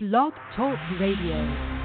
[0.00, 1.77] Blog Talk Radio.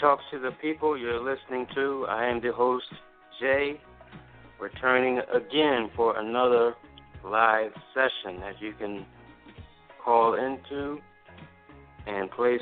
[0.00, 2.04] Talks to the People you're listening to.
[2.08, 2.86] I am the host,
[3.40, 3.80] Jay,
[4.60, 6.74] returning again for another
[7.24, 9.06] live session that you can
[10.04, 10.98] call into
[12.06, 12.60] and place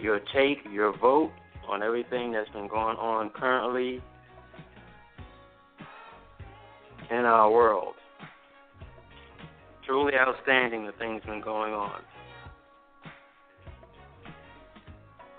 [0.00, 1.30] your take, your vote
[1.68, 4.02] on everything that's been going on currently
[7.10, 7.94] in our world.
[9.86, 12.00] Truly outstanding the things been going on.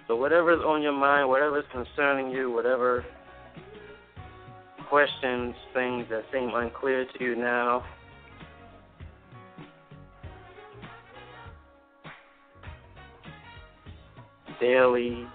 [0.09, 3.05] So whatever's on your mind, whatever's concerning you, whatever
[4.89, 7.85] questions, things that seem unclear to you now,
[14.61, 15.27] daily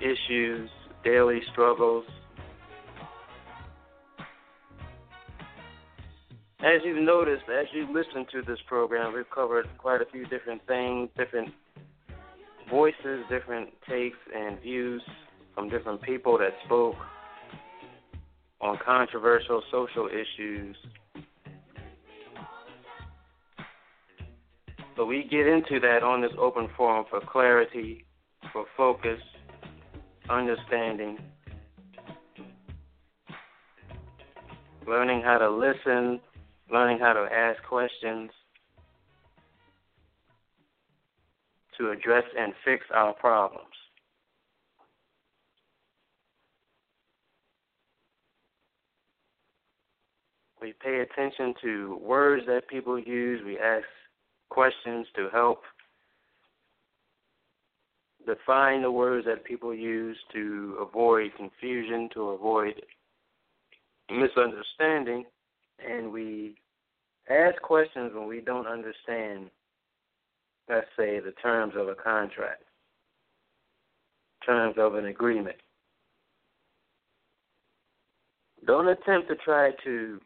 [0.00, 0.70] issues,
[1.04, 2.04] daily struggles.
[6.60, 10.60] As you've noticed, as you listen to this program, we've covered quite a few different
[10.66, 11.50] things, different
[12.68, 15.02] voices, different takes and views
[15.54, 16.96] from different people that spoke.
[18.60, 20.76] on controversial social issues.
[25.00, 28.04] So we get into that on this open forum for clarity,
[28.52, 29.18] for focus,
[30.28, 31.18] understanding,
[34.86, 36.20] learning how to listen,
[36.70, 38.30] learning how to ask questions
[41.78, 43.64] to address and fix our problems.
[50.60, 53.40] We pay attention to words that people use.
[53.46, 53.86] We ask
[54.50, 55.62] questions to help
[58.26, 62.74] define the words that people use to avoid confusion, to avoid
[64.10, 65.24] misunderstanding,
[65.88, 66.54] and we
[67.30, 69.50] ask questions when we don't understand,
[70.68, 72.64] let's say, the terms of a contract,
[74.44, 75.56] terms of an agreement.
[78.66, 80.20] Don't attempt to try to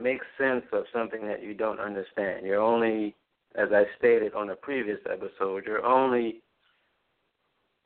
[0.00, 2.46] make sense of something that you don't understand.
[2.46, 3.14] You're only,
[3.56, 6.42] as I stated on a previous episode, you're only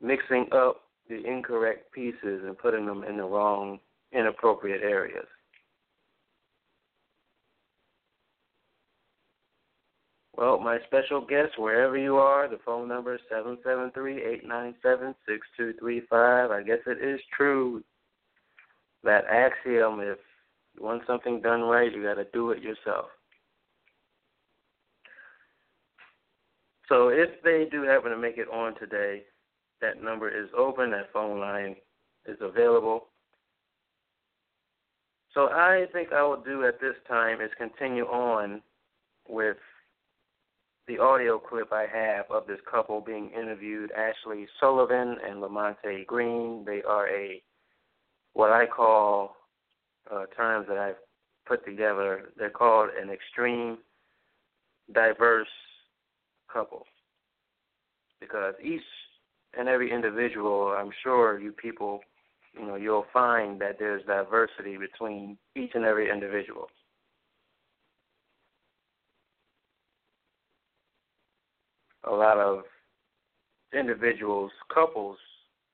[0.01, 3.79] mixing up the incorrect pieces and putting them in the wrong,
[4.11, 5.25] inappropriate areas.
[10.35, 14.45] Well, my special guest, wherever you are, the phone number is seven seven three eight
[14.47, 16.49] nine seven six two three five.
[16.49, 17.83] I guess it is true
[19.03, 20.17] that axiom if
[20.75, 23.05] you want something done right, you got to do it yourself.
[26.89, 29.23] So if they do happen to make it on today,
[29.81, 30.91] that number is open.
[30.91, 31.75] That phone line
[32.25, 33.07] is available.
[35.33, 38.61] So I think I will do at this time is continue on
[39.27, 39.57] with
[40.87, 46.63] the audio clip I have of this couple being interviewed, Ashley Sullivan and Lamonte Green.
[46.65, 47.41] They are a
[48.33, 49.35] what I call
[50.11, 50.95] uh, terms that I've
[51.45, 52.29] put together.
[52.37, 53.77] They're called an extreme
[54.93, 55.47] diverse
[56.51, 56.83] couple
[58.19, 58.81] because each
[59.57, 62.01] and every individual, I'm sure you people,
[62.53, 66.67] you know, you'll find that there's diversity between each and every individual.
[72.05, 72.63] A lot of
[73.73, 75.17] individuals, couples,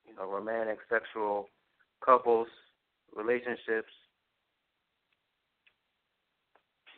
[0.08, 1.48] you know, romantic, sexual
[2.06, 2.48] couples,
[3.16, 3.92] relationships,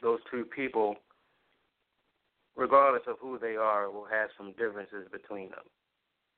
[0.01, 0.95] those two people,
[2.55, 5.65] regardless of who they are, will have some differences between them.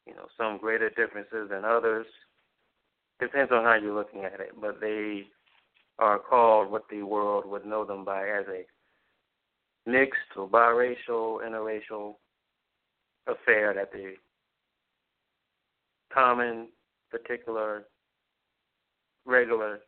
[0.05, 2.05] You know, some greater differences than others.
[3.19, 5.23] Depends on how you're looking at it, but they
[5.99, 8.65] are called what the world would know them by as a
[9.89, 12.15] mixed or biracial, interracial
[13.27, 14.13] affair that the
[16.13, 16.67] common,
[17.09, 17.85] particular,
[19.25, 19.79] regular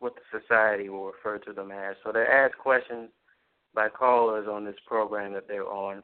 [0.00, 1.94] what the society will refer to them as.
[2.04, 3.10] So they ask questions
[3.74, 6.02] by callers on this program that they're on.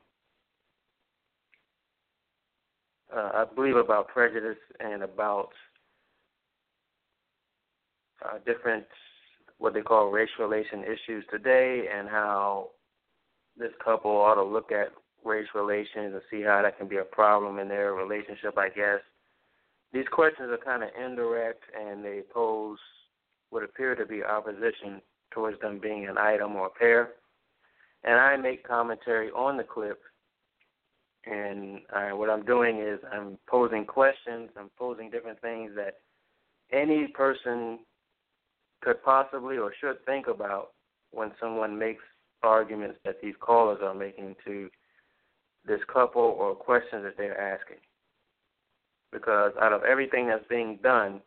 [3.14, 5.48] Uh, I believe about prejudice and about
[8.24, 8.84] uh, different
[9.58, 12.68] what they call race relation issues today and how
[13.56, 14.88] this couple ought to look at
[15.24, 19.00] race relations and see how that can be a problem in their relationship, I guess.
[19.92, 22.78] These questions are kind of indirect and they pose
[23.50, 25.00] would appear to be opposition
[25.30, 27.10] towards them being an item or pair.
[28.04, 30.00] And I make commentary on the clip.
[31.24, 31.80] And
[32.12, 35.94] what I'm doing is I'm posing questions, I'm posing different things that
[36.72, 37.80] any person
[38.82, 40.68] could possibly or should think about
[41.10, 42.02] when someone makes
[42.42, 44.68] arguments that these callers are making to
[45.66, 47.78] this couple or questions that they're asking.
[49.12, 51.20] Because out of everything that's being done,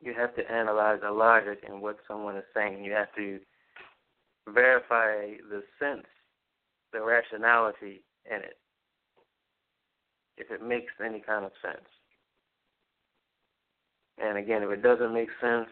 [0.00, 2.84] you have to analyze the logic in what someone is saying.
[2.84, 3.40] You have to
[4.48, 6.06] verify the sense,
[6.92, 8.58] the rationality in it,
[10.36, 11.88] if it makes any kind of sense.
[14.18, 15.68] And again, if it doesn't make sense,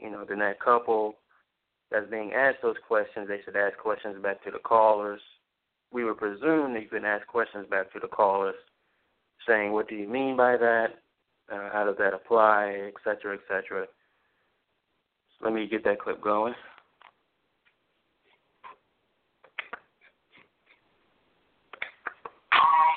[0.00, 1.16] you know, then that couple
[1.90, 5.20] that's being asked those questions, they should ask questions back to the callers.
[5.92, 8.56] We would presume that you can ask questions back to the callers,
[9.46, 11.03] saying, "What do you mean by that?
[11.52, 13.86] Uh, how does that apply, et cetera, et cetera.
[15.38, 16.54] So let me get that clip going.
[22.52, 22.94] Um,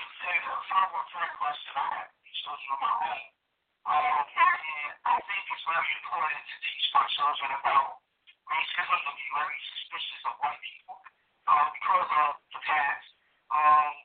[11.47, 13.07] um, because of the past.
[13.51, 13.96] Um,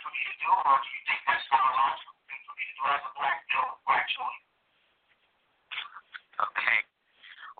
[0.00, 1.68] to do, or do you think that's not
[2.00, 4.40] for me to do as a black male, black children?
[6.40, 6.78] Okay.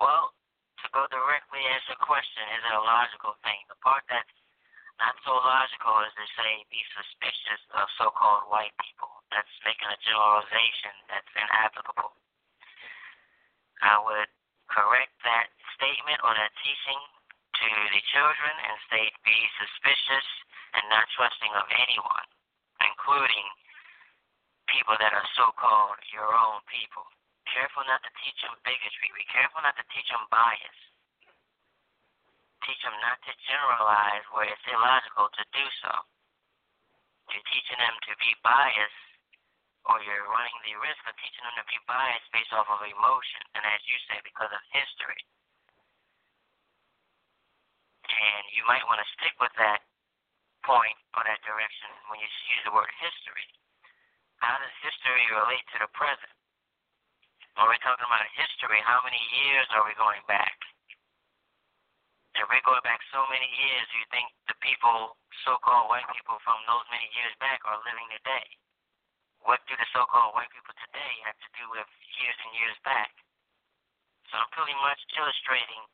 [0.01, 0.33] Well,
[0.81, 3.61] to go directly at the question, is it a logical thing?
[3.69, 4.33] The part that's
[4.97, 9.13] not so logical is to say be suspicious of so-called white people.
[9.29, 12.17] That's making a generalization that's inapplicable.
[13.85, 14.29] I would
[14.69, 17.01] correct that statement or that teaching
[17.61, 20.29] to the children and state be suspicious
[20.79, 22.30] and not trusting of anyone
[23.11, 23.51] including
[24.71, 27.03] people that are so-called your own people.
[27.51, 29.11] Careful not to teach them bigotry.
[29.19, 30.79] Be careful not to teach them bias.
[32.63, 35.91] Teach them not to generalize where it's illogical to do so.
[37.35, 39.03] You're teaching them to be biased,
[39.91, 43.43] or you're running the risk of teaching them to be biased based off of emotion,
[43.59, 45.19] and as you say, because of history.
[48.07, 49.83] And you might want to stick with that
[50.65, 53.49] point or that direction when you use the word history.
[54.41, 56.33] How does history relate to the present?
[57.59, 60.57] When we're talking about history, how many years are we going back?
[62.39, 66.39] If we're going back so many years, do you think the people, so-called white people
[66.47, 68.47] from those many years back, are living today?
[69.43, 71.89] What do the so-called white people today have to do with
[72.23, 73.13] years and years back?
[74.31, 75.85] So I'm pretty much illustrating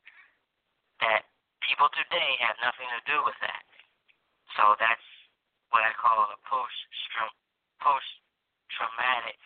[1.01, 1.25] that
[1.65, 3.56] people today have nothing to do with that.
[4.57, 5.07] So that's
[5.69, 6.73] what I call a post
[7.77, 8.09] post
[8.73, 9.37] traumatic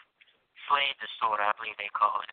[0.71, 2.31] slave disorder, I believe they call it.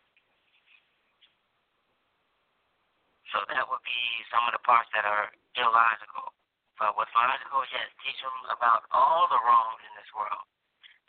[3.35, 6.32] So that would be some of the parts that are illogical.
[6.78, 10.47] But what's logical, yes, teach them about all the wrongs in this world.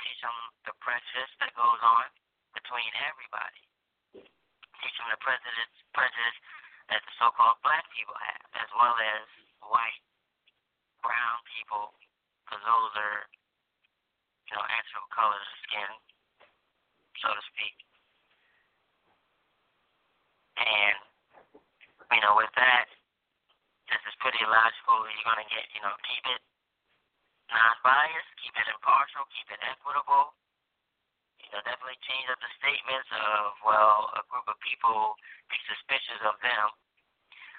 [0.01, 0.33] Teach them
[0.65, 2.09] the prejudice that goes on
[2.57, 3.61] between everybody.
[4.81, 6.39] Teach them the prejudice, prejudice
[6.89, 9.23] that the so-called black people have, as well as
[9.61, 10.01] white,
[11.01, 11.96] brown people,
[12.44, 13.20] because those are,
[14.50, 15.91] you know, actual colors of skin
[17.20, 17.75] so to speak.
[20.60, 20.96] And,
[22.15, 22.88] you know, with that,
[23.91, 25.08] this is pretty logical.
[25.08, 26.41] You're going to get, you know, keep it
[27.51, 30.36] non-biased, keep it impartial, keep it equitable.
[31.44, 35.15] You know, definitely change up the statements of, well, a group of people
[35.48, 36.68] be suspicious of them.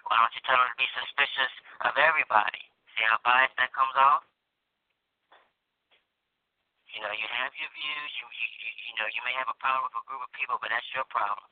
[0.09, 1.53] Why don't you tell them to be suspicious
[1.85, 2.70] of everybody?
[2.97, 4.25] See how biased that comes off?
[6.91, 8.11] You know, you have your views.
[8.19, 10.59] You, you, you, you know, you may have a problem with a group of people,
[10.59, 11.47] but that's your problem.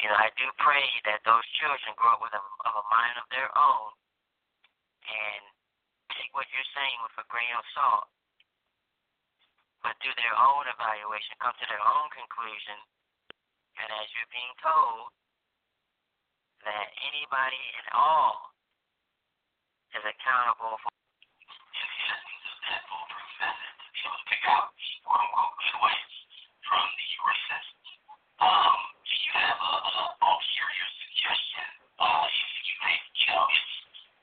[0.00, 3.20] You know, I do pray that those children grow up with a, of a mind
[3.20, 3.92] of their own
[5.04, 5.42] and
[6.16, 8.08] take what you're saying with a grain of salt,
[9.84, 12.78] but do their own evaluation, come to their own conclusion,
[13.76, 15.12] and as you're being told,
[16.64, 18.49] that anybody and all
[19.94, 20.90] is accountable for
[24.00, 24.70] be able to pick out
[25.02, 26.14] quote unquote good ways
[26.62, 27.86] from the recesses.
[28.38, 31.68] Um, do you have a, a ulterior suggestion?
[31.98, 33.74] Uh, if you think, you know, it's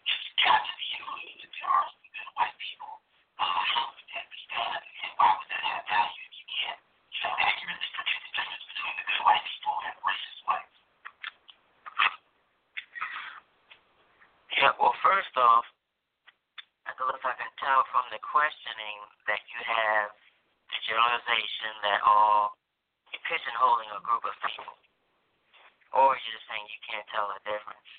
[0.07, 2.93] it's got to be included that there are some good white people,
[3.37, 4.81] uh, how would that be done?
[4.81, 6.81] And why would that have value if you can't,
[7.11, 10.77] you know, accurately predict the difference between the good white people and racist whites?
[14.57, 15.67] Yeah, well, first off,
[17.17, 18.21] if I can tell from the
[18.87, 20.07] questioning that you have
[20.71, 22.55] the generalization that all
[23.11, 24.75] you're pigeonholing a group of people,
[25.95, 27.91] or you're just saying you can't tell the difference.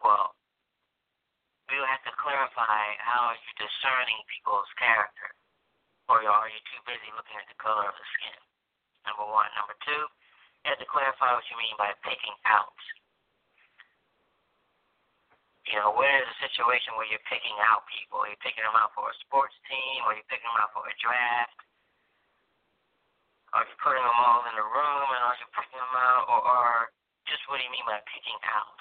[0.00, 0.36] Well,
[1.68, 5.28] we'll have to clarify how are you discerning people's character,
[6.08, 8.40] or are you too busy looking at the color of the skin?
[9.08, 9.48] Number one.
[9.56, 10.04] Number two,
[10.64, 12.76] you have to clarify what you mean by picking out.
[15.70, 16.38] You know, where is a
[16.92, 18.20] situation where you're picking out people?
[18.28, 20.04] You're picking them out for a sports team?
[20.04, 21.56] Or you're picking them out for a draft?
[23.52, 26.24] Are you're putting them all in a room and are you picking them out?
[26.28, 26.68] Or, or
[27.28, 28.80] just what do you mean by picking out?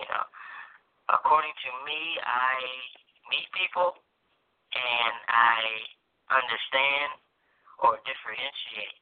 [0.00, 0.24] You know,
[1.12, 2.56] according to me, I
[3.28, 3.94] meet people
[4.74, 5.60] and I
[6.32, 7.20] understand
[7.84, 8.98] or differentiate.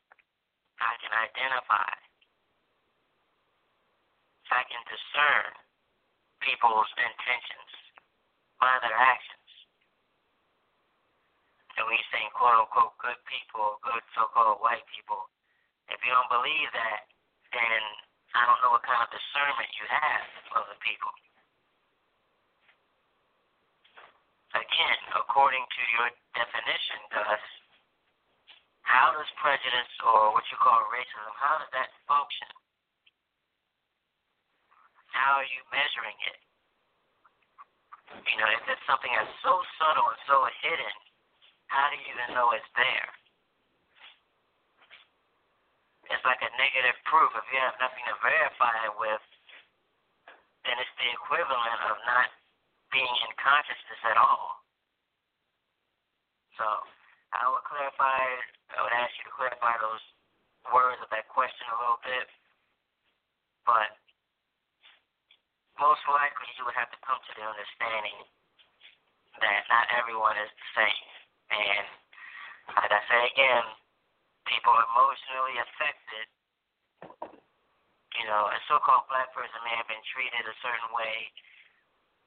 [0.83, 1.95] I can identify.
[4.53, 5.62] I can discern
[6.43, 7.71] people's intentions
[8.59, 9.51] by their actions.
[11.79, 15.31] And we say quote unquote good people, good so called white people.
[15.89, 17.09] If you don't believe that,
[17.51, 17.81] then
[18.37, 20.27] I don't know what kind of discernment you have
[20.61, 21.13] of the people.
[24.53, 27.45] Again, according to your definition, Gus,
[28.85, 32.49] how does prejudice or what you call racism, how does that function?
[35.13, 36.41] How are you measuring it?
[38.27, 40.95] You know, if it's something that's so subtle and so hidden,
[41.73, 43.09] how do you even know it's there?
[46.13, 49.25] It's like a negative proof, if you have nothing to verify it with,
[50.69, 52.29] then it's the equivalent of not
[52.93, 54.61] being in consciousness at all.
[56.61, 56.67] So
[57.33, 58.21] I would clarify,
[58.77, 60.05] I would ask you to clarify those
[60.69, 62.29] words of that question a little bit.
[63.65, 64.02] But
[65.81, 68.19] most likely you would have to come to the understanding
[69.41, 71.09] that not everyone is the same.
[71.53, 71.87] And
[72.77, 73.67] like I say again,
[74.49, 76.27] people emotionally affected.
[78.13, 81.33] You know, a so-called black person may have been treated a certain way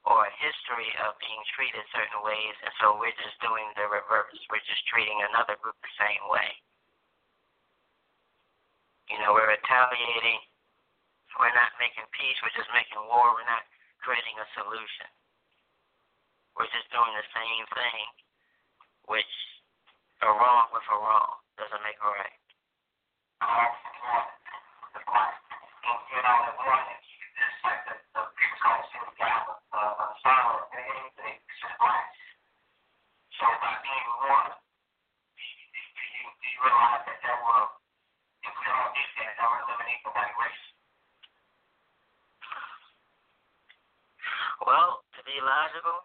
[0.06, 4.38] or a history of being treated certain ways, and so we're just doing the reverse.
[4.50, 6.46] We're just treating another group the same way.
[9.10, 10.42] You know, we're retaliating.
[11.36, 12.36] We're not making peace.
[12.40, 13.36] We're just making war.
[13.36, 13.68] We're not
[14.00, 15.08] creating a solution.
[16.56, 18.04] We're just doing the same thing,
[19.12, 19.34] which
[20.24, 22.40] a wrong with a wrong doesn't make a right.
[26.16, 26.56] You know,
[44.66, 46.02] Well, to be logical,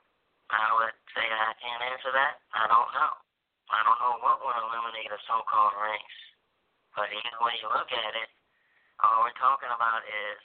[0.54, 2.42] I would say I can't answer that.
[2.52, 3.14] I don't know.
[3.72, 6.20] I don't know what would eliminate a so-called race.
[6.98, 8.30] But either way you look at it,
[9.00, 10.42] all we're talking about is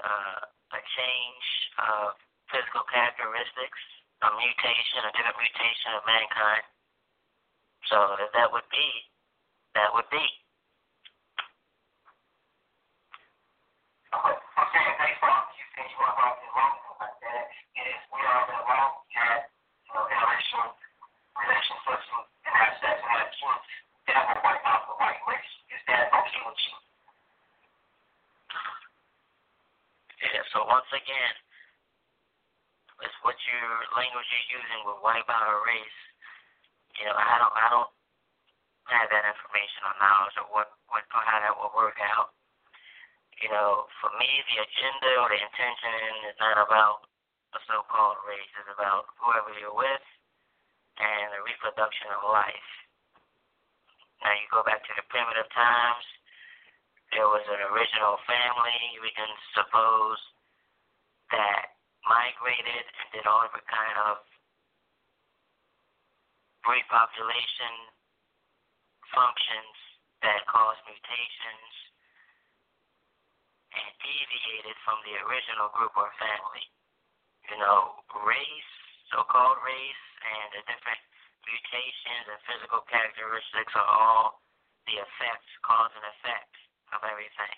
[0.00, 0.40] uh,
[0.72, 1.46] a change
[1.82, 2.16] of
[2.48, 3.80] physical characteristics,
[4.24, 6.64] a mutation, a different mutation of mankind.
[7.92, 8.88] So if that would be,
[9.76, 10.24] that would be.
[14.14, 15.50] Okay, thanks, Bob.
[15.58, 16.44] You think you want to
[17.74, 20.78] is we are the wrong had you know, interracial
[21.34, 22.06] relationships
[22.46, 23.66] and have sex and have kids
[24.06, 25.54] that will wipe out the white race.
[25.74, 26.76] Is that okay with you?
[30.22, 31.36] Yeah, so once again,
[33.04, 36.00] it's what your language you're using will wipe out a race.
[36.96, 37.92] You know, I don't I don't
[38.88, 42.32] have that information or knowledge of what, what how that will work out.
[43.44, 47.04] You know, for me the agenda or the intention is not about
[47.52, 50.06] a so-called race is about whoever you're with
[50.96, 52.70] and the reproduction of life.
[54.24, 56.06] Now you go back to the primitive times,
[57.12, 60.18] there was an original family, we can suppose,
[61.34, 61.74] that
[62.06, 64.22] migrated and did all different kind of
[66.64, 67.74] repopulation
[69.10, 69.74] functions
[70.22, 71.72] that caused mutations
[73.74, 76.64] and deviated from the original group or family
[77.50, 78.72] you know, race,
[79.12, 81.02] so-called race, and the different
[81.44, 84.40] mutations and physical characteristics are all
[84.88, 86.52] the effects, cause and effect
[86.96, 87.56] of everything.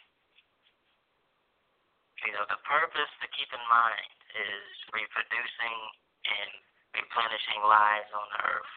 [2.24, 5.78] You know, the purpose to keep in mind is reproducing
[6.24, 6.50] and
[6.96, 8.74] replenishing lives on earth.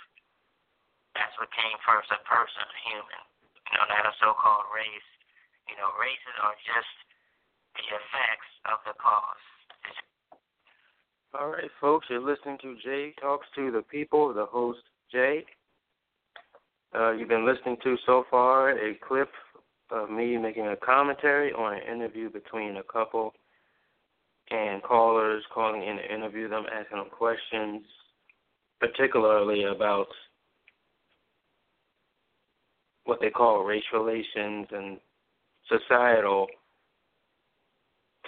[1.16, 3.24] That's what came first, a person, a human.
[3.72, 5.10] You know, not a so-called race.
[5.72, 6.94] You know, races are just
[7.80, 9.46] the effects of the cause.
[11.38, 15.46] All right, folks, you're listening to Jay Talks to the People, the host, Jay.
[16.96, 19.30] Uh, you've been listening to so far a clip
[19.92, 23.34] of me making a commentary on an interview between a couple
[24.52, 27.84] and callers calling in to interview them, asking them questions,
[28.80, 30.08] particularly about
[33.06, 35.00] what they call race relations and
[35.68, 36.48] societal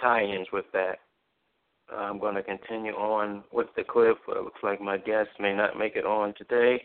[0.00, 0.98] tie ins with that.
[1.92, 4.16] I'm going to continue on with the clip.
[4.28, 6.82] It looks like my guest may not make it on today.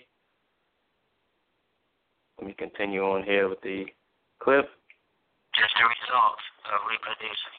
[2.38, 3.86] Let me continue on here with the
[4.40, 4.68] clip.
[5.58, 7.58] Just a result of reproducing.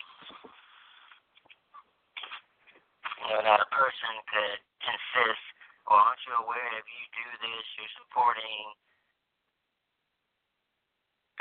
[3.29, 5.45] You know, a person could insist,
[5.91, 8.79] well, aren't you aware if you do this, you're supporting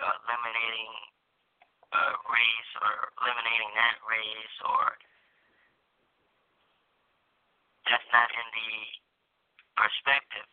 [0.01, 0.93] uh, eliminating
[1.93, 4.97] uh, race or eliminating that race or
[7.87, 8.71] that's not in the
[9.79, 10.49] perspective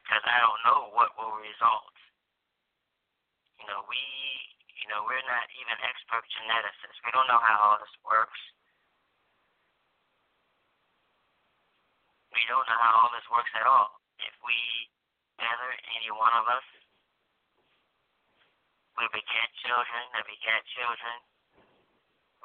[0.00, 1.97] because I don't know what will result.
[3.58, 4.00] You know, we,
[4.78, 6.98] you know, we're not even expert geneticists.
[7.02, 8.40] We don't know how all this works.
[12.30, 13.98] We don't know how all this works at all.
[14.22, 14.58] If we
[15.42, 16.66] gather any one of us,
[18.98, 21.18] we beget children, that beget children.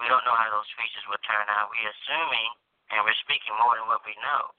[0.02, 1.70] We don't know how those creatures will turn out.
[1.70, 2.50] We're assuming
[2.94, 4.54] and we're speaking more than what we know.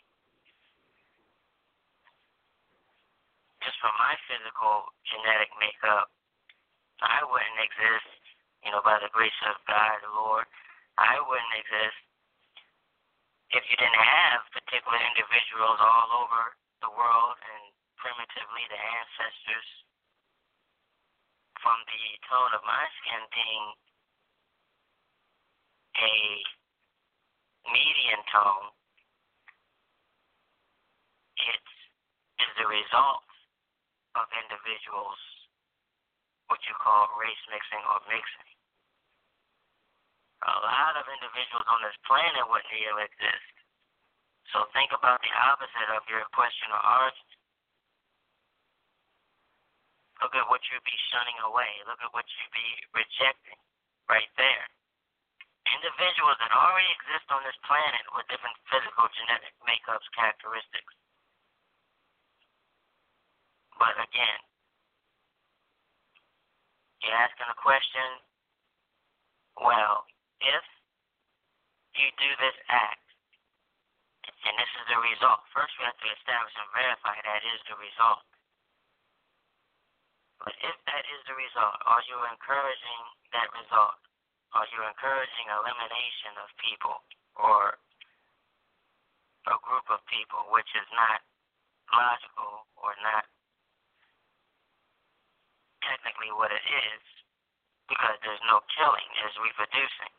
[3.62, 6.13] Just from my physical genetic makeup,
[7.02, 8.10] I would wouldn't exist,
[8.62, 10.46] you know, by the grace of God, Lord.
[10.98, 11.98] I wouldn't exist
[13.50, 17.62] if you didn't have particular individuals all over the world and
[17.98, 19.68] primitively the ancestors
[21.62, 23.66] from the tone of my skin being
[25.96, 26.14] a
[27.70, 28.68] median tone,
[31.40, 31.64] it
[32.42, 33.24] is the result
[34.18, 35.16] of individuals,
[36.54, 38.50] what you call race mixing or mixing.
[40.46, 43.54] A lot of individuals on this planet wouldn't even exist.
[44.54, 47.26] So think about the opposite of your question or origin.
[50.22, 51.74] Look at what you'd be shunning away.
[51.90, 53.58] Look at what you'd be rejecting
[54.06, 54.70] right there.
[55.74, 60.94] Individuals that already exist on this planet with different physical genetic makeups, characteristics.
[63.74, 64.38] But again,
[67.04, 68.08] you're asking a question,
[69.60, 70.08] well,
[70.40, 70.64] if
[72.00, 73.04] you do this act,
[74.44, 77.76] and this is the result, first we have to establish and verify that is the
[77.80, 78.24] result.
[80.40, 83.96] But if that is the result, are you encouraging that result?
[84.52, 87.00] Are you encouraging elimination of people
[87.40, 87.80] or
[89.48, 91.20] a group of people, which is not
[91.92, 93.28] logical or not
[96.24, 97.04] technically what it is,
[97.88, 100.12] because there's no killing, there's reproducing.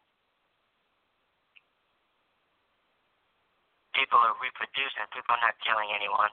[3.97, 6.29] People are reproducing, people are not killing anyone.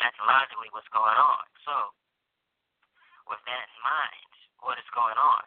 [0.00, 1.44] That's logically what's going on.
[1.68, 1.74] So,
[3.28, 4.32] with that in mind,
[4.64, 5.44] what is going on?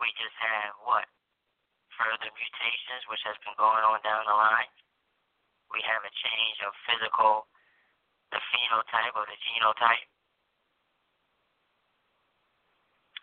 [0.00, 1.04] We just have what?
[2.00, 4.72] Further mutations, which has been going on down the line.
[5.72, 7.48] We have a change of physical,
[8.30, 10.06] the phenotype or the genotype.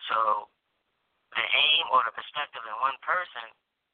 [0.10, 0.50] So,
[1.34, 3.48] the aim or the perspective in one person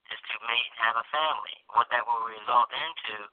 [0.09, 1.55] is to mate and have a family.
[1.71, 3.29] What that will result into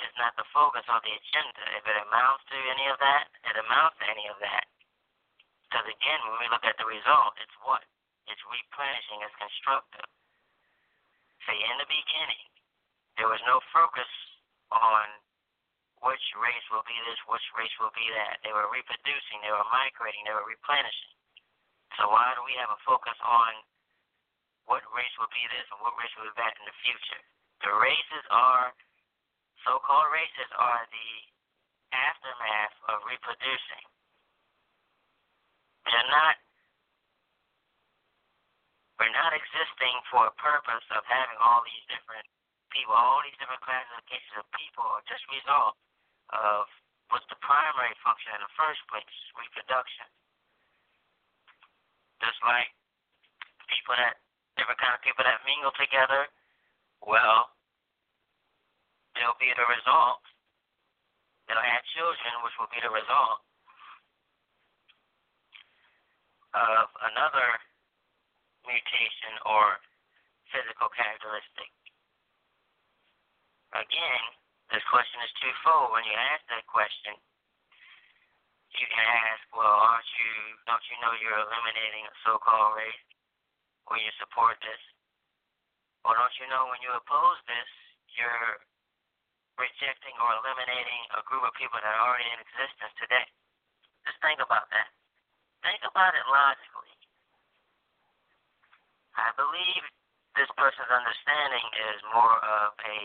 [0.00, 1.64] is not the focus or the agenda.
[1.76, 4.68] If it amounts to any of that, it amounts to any of that.
[5.68, 7.84] Because again, when we look at the result, it's what?
[8.28, 10.08] It's replenishing, it's constructive.
[11.46, 12.46] See, in the beginning,
[13.16, 14.08] there was no focus
[14.70, 15.04] on
[16.00, 18.40] which race will be this, which race will be that.
[18.40, 21.19] They were reproducing, they were migrating, they were replenishing.
[21.98, 23.50] So why do we have a focus on
[24.70, 27.22] what race will be this and what race will be that in the future?
[27.66, 28.70] The races are
[29.66, 31.10] so-called races are the
[31.92, 33.84] aftermath of reproducing.
[35.88, 36.38] They're not
[39.00, 42.28] we're not existing for a purpose of having all these different
[42.68, 45.72] people, all these different classifications of people are just result
[46.36, 46.68] of
[47.08, 49.08] what's the primary function in the first place,
[49.40, 50.04] reproduction.
[52.20, 52.68] Just like
[53.72, 54.20] people that
[54.60, 56.28] different kind of people that mingle together,
[57.00, 57.48] well,
[59.16, 60.20] they'll be the result.
[61.48, 63.40] They'll have children, which will be the result
[66.54, 67.48] of another
[68.66, 69.80] mutation or
[70.52, 71.70] physical characteristic.
[73.72, 74.22] Again,
[74.74, 75.94] this question is twofold.
[75.94, 77.14] When you ask that question,
[78.78, 80.30] you can ask, well, aren't you,
[80.66, 83.04] don't you know you're eliminating a so-called race
[83.90, 84.82] when you support this?
[86.06, 87.70] Or don't you know when you oppose this,
[88.14, 88.62] you're
[89.58, 93.26] rejecting or eliminating a group of people that are already in existence today.
[94.08, 94.88] Just think about that.
[95.60, 96.94] Think about it logically.
[99.18, 99.84] I believe
[100.38, 103.00] this person's understanding is more of a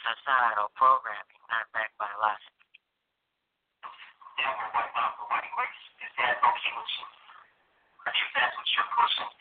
[0.00, 2.61] societal programming, not backed by logic.
[4.38, 5.24] Yeah, but what about the
[5.58, 5.82] race?
[6.00, 7.06] Is that okay with you?
[8.08, 9.32] If that's what you're pushing,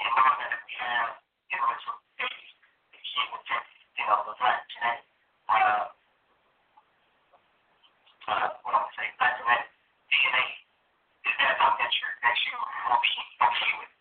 [0.00, 1.10] in order to have,
[1.50, 2.46] you know, it's a baby,
[2.94, 5.04] you know, the black genetic
[5.50, 5.90] uh,
[8.28, 9.64] uh, what I'm saying, to that
[10.12, 10.46] DNA,
[11.26, 12.54] is that something that you're, that you
[12.94, 13.92] okay, okay with?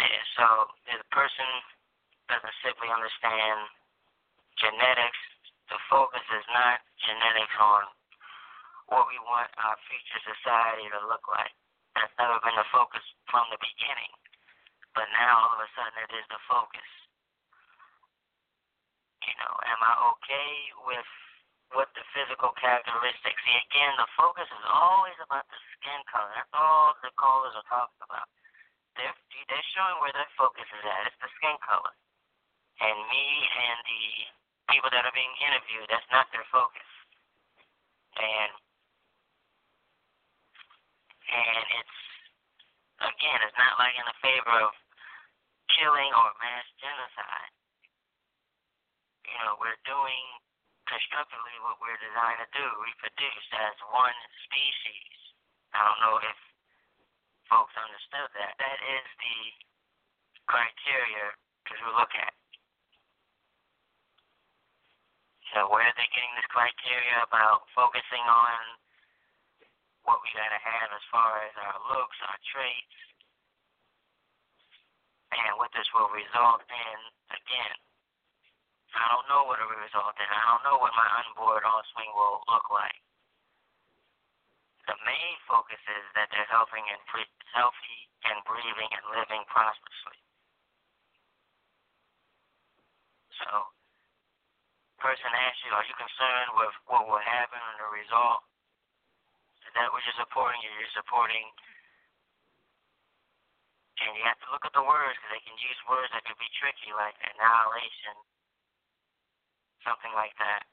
[0.00, 0.44] Yeah, so
[0.88, 1.48] if the person
[2.30, 3.58] doesn't simply understand
[4.56, 5.20] genetics,
[5.68, 7.84] the focus is not genetics on
[8.88, 11.52] what we want our future society to look like.
[11.98, 14.12] That's never been the focus from the beginning.
[14.94, 16.90] But now all of a sudden it is the focus.
[19.26, 20.50] You know, am I okay
[20.86, 21.08] with
[21.74, 23.40] what the physical characteristics?
[23.42, 26.30] See, again, the focus is always about the skin color.
[26.32, 28.30] That's all the callers are talking about.
[28.94, 29.12] They're,
[29.50, 31.10] they're showing where their focus is at.
[31.10, 31.92] It's the skin color.
[32.80, 34.04] And me and the
[34.70, 36.85] people that are being interviewed, that's not their focus
[38.16, 38.52] and
[41.26, 41.98] and it's
[43.02, 44.72] again, it's not like in the favor of
[45.76, 47.52] killing or mass genocide.
[49.26, 50.24] You know, we're doing
[50.86, 55.18] constructively what we're designed to do, reproduce as one species.
[55.74, 56.38] I don't know if
[57.50, 58.54] folks understood that.
[58.56, 59.38] That is the
[60.46, 62.32] criteria to look at.
[65.54, 68.58] So where are they getting this criteria about focusing on
[70.06, 72.98] what we gotta have as far as our looks, our traits,
[75.34, 76.98] and what this will result in
[77.34, 77.78] again.
[78.94, 80.28] I don't know what it will result in.
[80.30, 82.96] I don't know what my unborn offspring will look like.
[84.86, 87.02] The main focus is that they're healthy and
[87.50, 87.98] healthy
[88.30, 90.18] and breathing and living prosperously.
[93.42, 93.75] So,
[95.00, 98.44] person asks you, are you concerned with what will happen and the result?
[99.76, 100.56] That what you're supporting?
[100.64, 101.44] You're supporting,
[104.00, 106.38] and you have to look at the words because they can use words that can
[106.40, 108.16] be tricky, like annihilation,
[109.84, 110.64] something like that.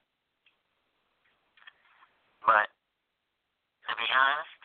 [2.48, 2.72] But
[3.92, 4.62] to be honest,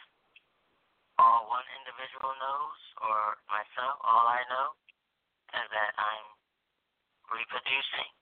[1.18, 4.79] all one individual knows, or myself, all I know,
[5.51, 6.27] is that I'm
[7.35, 8.17] reproducing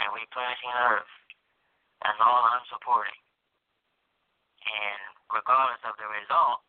[0.00, 1.12] and replenishing the earth.
[2.00, 3.20] That's all I'm supporting.
[4.64, 6.64] And regardless of the result,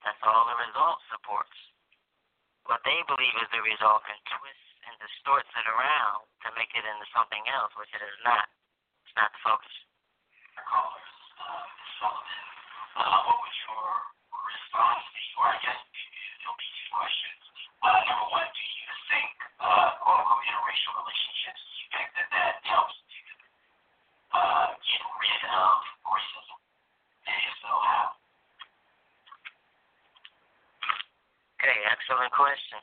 [0.00, 1.56] that's all the result supports.
[2.64, 6.84] What they believe is the result and twists and distorts it around to make it
[6.84, 8.48] into something else, which it is not.
[9.04, 9.76] It's not the focus.
[10.64, 11.12] Callers,
[12.00, 13.88] what was your
[14.32, 15.04] response
[15.40, 15.80] or I guess
[16.44, 16.56] it'll
[16.92, 17.44] questions.
[17.80, 22.96] Uh, number one, do you think, uh, quote unquote, interracial relationships, that that helps
[24.32, 26.58] uh, get rid of racism?
[27.26, 28.06] And if so, how?
[31.60, 32.80] Okay, excellent question.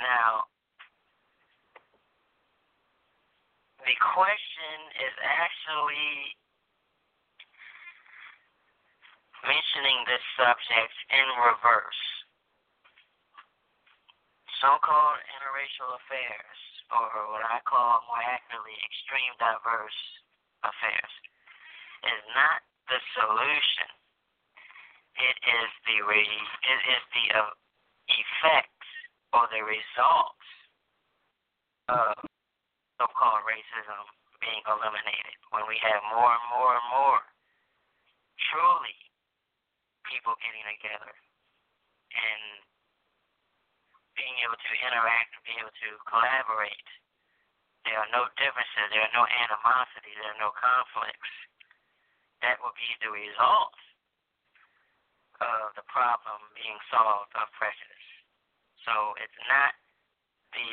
[0.00, 0.48] Now,
[3.84, 6.36] the question is actually
[9.44, 12.02] mentioning this subject in reverse.
[14.60, 16.59] So called interracial affairs,
[16.90, 20.00] or what I call more accurately extreme diverse
[20.66, 21.14] affairs,
[22.06, 23.88] is not the solution.
[25.18, 27.52] It is the re- it is the uh,
[28.10, 28.90] effects
[29.34, 30.48] or the results
[31.90, 32.14] of
[32.98, 34.02] so-called racism
[34.40, 37.20] being eliminated when we have more and more and more
[38.50, 38.96] truly
[40.08, 41.12] people getting together
[42.14, 42.42] and
[44.20, 46.88] being able to interact and be able to collaborate.
[47.88, 51.32] There are no differences, there are no animosity, there are no conflicts.
[52.44, 53.72] That will be the result
[55.40, 58.08] of the problem being solved of prejudice.
[58.84, 59.72] So it's not
[60.52, 60.68] the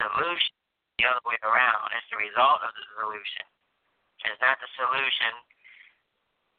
[0.00, 0.56] solution
[0.96, 1.92] the other way around.
[1.92, 3.44] It's the result of the solution.
[4.24, 5.32] It's not the solution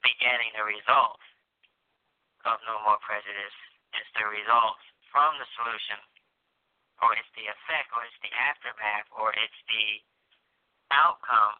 [0.05, 1.19] begetting the result
[2.45, 3.57] of no more prejudice.
[3.97, 5.99] It's the result from the solution,
[7.01, 9.85] or it's the effect, or it's the aftermath, or it's the
[10.93, 11.57] outcome,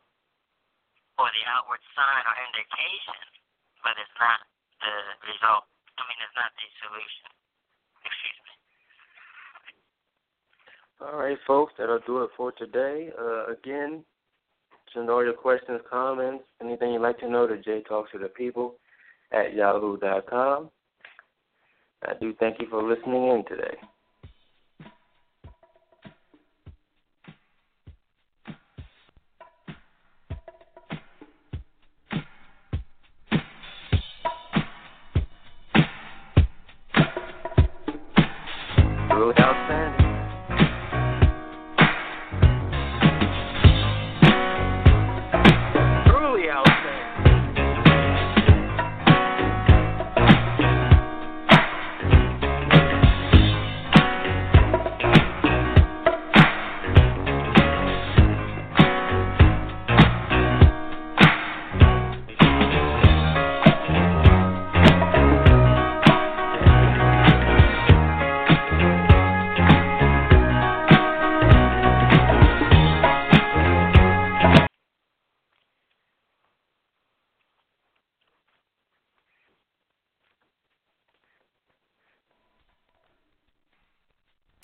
[1.20, 3.20] or the outward sign or indication,
[3.84, 4.40] but it's not
[4.80, 4.96] the
[5.28, 5.68] result.
[6.00, 7.28] I mean, it's not the solution.
[8.08, 8.54] Excuse me.
[11.04, 13.12] All right, folks, that'll do it for today.
[13.20, 14.04] Uh, again,
[14.94, 18.30] send all your questions, comments, anything you'd like to know to J Talks to the
[18.30, 18.76] People
[19.32, 20.72] at yahoo.com.
[22.06, 23.78] I do thank you for listening in today.